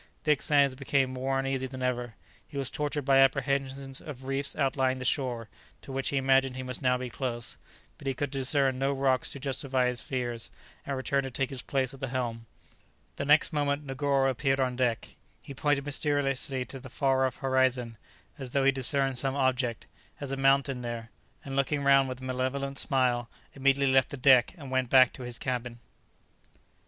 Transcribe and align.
Dick 0.23 0.41
Sands 0.41 0.73
became 0.73 1.11
more 1.13 1.37
uneasy 1.37 1.67
than 1.67 1.83
ever; 1.83 2.15
he 2.47 2.57
was 2.57 2.71
tortured 2.71 3.05
by 3.05 3.19
apprehensions 3.19 4.01
of 4.01 4.23
reefs 4.23 4.55
outlying 4.55 4.97
the 4.97 5.05
shore, 5.05 5.47
to 5.83 5.91
which 5.91 6.09
he 6.09 6.17
imagined 6.17 6.55
he 6.55 6.63
must 6.63 6.81
now 6.81 6.97
be 6.97 7.07
close; 7.07 7.55
but 7.99 8.07
he 8.07 8.15
could 8.15 8.31
discern 8.31 8.79
no 8.79 8.93
rocks 8.93 9.29
to 9.29 9.39
justify 9.39 9.85
his 9.87 10.01
fears, 10.01 10.49
and 10.87 10.97
returned 10.97 11.25
to 11.25 11.29
take 11.29 11.51
his 11.51 11.61
place 11.61 11.93
at 11.93 11.99
the 11.99 12.07
helm. 12.07 12.47
The 13.17 13.25
next 13.25 13.53
moment 13.53 13.85
Negoro 13.85 14.27
appeared 14.31 14.59
on 14.59 14.75
deck; 14.75 15.07
he 15.39 15.53
pointed 15.53 15.85
mysteriously 15.85 16.65
to 16.65 16.79
the 16.79 16.89
far 16.89 17.27
off 17.27 17.35
horizon, 17.37 17.95
as 18.39 18.49
though 18.53 18.63
he 18.63 18.71
discerned 18.71 19.19
some 19.19 19.35
object, 19.35 19.85
as 20.19 20.31
a 20.31 20.35
mountain, 20.35 20.81
there; 20.81 21.11
and 21.45 21.55
looking 21.55 21.83
round 21.83 22.09
with 22.09 22.21
a 22.21 22.23
malevolent 22.23 22.79
smile, 22.79 23.29
immediately 23.53 23.93
left 23.93 24.09
the 24.09 24.17
deck, 24.17 24.55
and 24.57 24.71
went 24.71 24.89
back 24.89 25.13
to 25.13 25.21
his 25.21 25.37
cabin. 25.37 25.79